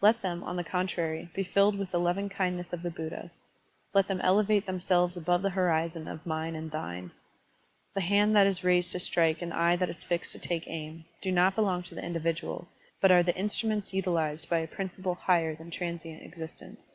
Let 0.00 0.22
them, 0.22 0.42
on 0.42 0.56
the 0.56 0.64
contrary, 0.64 1.28
be 1.34 1.42
filled 1.42 1.78
with 1.78 1.90
the 1.90 2.00
lovingkindness 2.00 2.72
of 2.72 2.80
the 2.82 2.90
Buddha; 2.90 3.30
let 3.92 4.08
them 4.08 4.22
elevate 4.22 4.64
themselves 4.64 5.18
above 5.18 5.42
the 5.42 5.50
horizon 5.50 6.08
of 6.08 6.22
the 6.22 6.28
mine 6.30 6.54
and 6.56 6.70
thine. 6.70 7.10
The 7.92 8.00
hand 8.00 8.34
that 8.34 8.46
is 8.46 8.64
raised 8.64 8.92
to 8.92 9.00
strike 9.00 9.42
and 9.42 9.52
the 9.52 9.58
eye 9.58 9.76
that 9.76 9.90
is 9.90 10.02
fixed 10.02 10.32
to 10.32 10.38
take 10.38 10.66
aim, 10.66 11.04
do 11.20 11.30
not 11.30 11.54
belong 11.56 11.82
to 11.82 11.94
the 11.94 12.02
individual, 12.02 12.68
but 13.02 13.12
are 13.12 13.22
the 13.22 13.36
instruments 13.36 13.92
utilized 13.92 14.48
by 14.48 14.60
a 14.60 14.66
principle 14.66 15.14
higher 15.14 15.54
than 15.54 15.70
transient 15.70 16.22
existence. 16.22 16.92